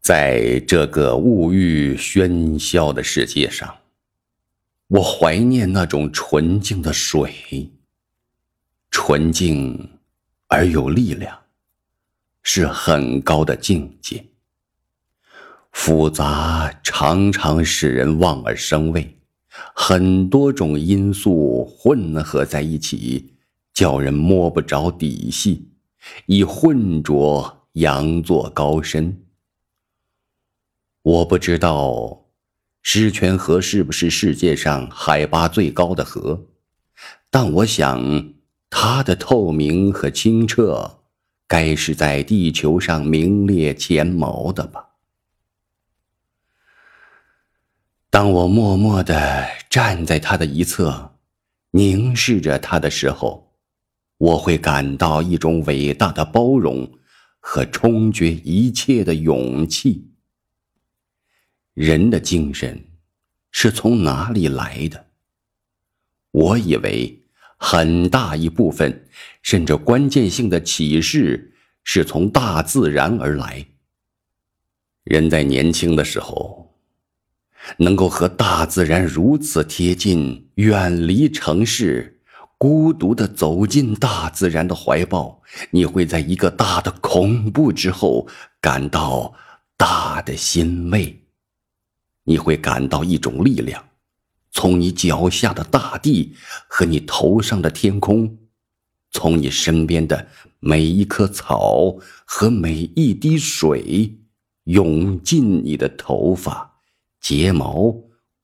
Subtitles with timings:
[0.00, 3.76] 在这个物欲喧嚣的世界上，
[4.88, 7.70] 我怀念那种纯净的水。
[8.90, 9.88] 纯净
[10.48, 11.38] 而有力量，
[12.42, 14.24] 是很高的境界。
[15.70, 19.16] 复杂常常使人望而生畏，
[19.74, 23.34] 很多种因素混合在一起，
[23.72, 25.68] 叫人摸不着底细，
[26.26, 29.16] 以浑浊佯作高深。
[31.02, 32.26] 我不知道
[32.82, 36.46] 狮泉河是不是世界上海拔最高的河，
[37.30, 38.34] 但我想
[38.68, 40.98] 它的透明和清澈，
[41.46, 44.88] 该是在地球上名列前茅的吧。
[48.10, 51.16] 当我默默地站在它的一侧，
[51.70, 53.54] 凝视着它的时候，
[54.18, 56.90] 我会感到一种伟大的包容
[57.38, 60.09] 和冲决一切的勇气。
[61.74, 62.84] 人的精神
[63.52, 65.06] 是从哪里来的？
[66.32, 67.22] 我以为
[67.56, 69.06] 很大一部分，
[69.42, 71.54] 甚至关键性的启示
[71.84, 73.66] 是从大自然而来。
[75.04, 76.74] 人在年轻的时候，
[77.78, 82.20] 能够和大自然如此贴近，远离城市，
[82.58, 88.28] 孤独的走进大自然的怀抱，你会在一个大的恐怖之后，
[88.60, 89.34] 感到
[89.76, 91.19] 大的欣慰。
[92.30, 93.84] 你会感到一种力量，
[94.52, 96.36] 从你脚下的大地
[96.68, 98.38] 和你头上的天空，
[99.10, 100.28] 从你身边的
[100.60, 104.16] 每一棵草和每一滴水，
[104.62, 106.78] 涌进你的头发、
[107.20, 107.92] 睫毛、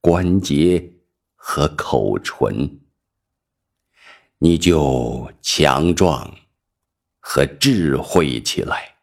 [0.00, 0.94] 关节
[1.36, 2.80] 和口唇，
[4.38, 6.34] 你就强壮
[7.20, 8.95] 和智慧起来。